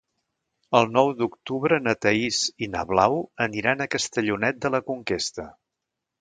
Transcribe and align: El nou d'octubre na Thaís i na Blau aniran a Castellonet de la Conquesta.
El 0.77 0.87
nou 0.93 1.09
d'octubre 1.19 1.77
na 1.87 1.93
Thaís 2.05 2.39
i 2.67 2.71
na 2.77 2.81
Blau 2.93 3.19
aniran 3.47 3.85
a 3.85 3.87
Castellonet 3.97 4.59
de 4.65 4.73
la 4.79 4.83
Conquesta. 4.91 5.47